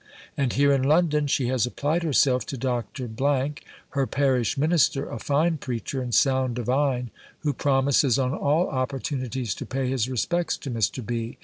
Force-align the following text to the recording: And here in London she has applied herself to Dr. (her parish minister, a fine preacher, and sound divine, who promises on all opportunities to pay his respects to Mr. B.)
And 0.35 0.53
here 0.53 0.71
in 0.73 0.81
London 0.81 1.27
she 1.27 1.45
has 1.49 1.67
applied 1.67 2.01
herself 2.01 2.43
to 2.47 2.57
Dr. 2.57 3.07
(her 3.91 4.07
parish 4.07 4.57
minister, 4.57 5.07
a 5.07 5.19
fine 5.19 5.57
preacher, 5.59 6.01
and 6.01 6.11
sound 6.11 6.55
divine, 6.55 7.11
who 7.41 7.53
promises 7.53 8.17
on 8.17 8.33
all 8.33 8.67
opportunities 8.67 9.53
to 9.53 9.65
pay 9.67 9.91
his 9.91 10.09
respects 10.09 10.57
to 10.57 10.71
Mr. 10.71 11.05
B.) 11.05 11.37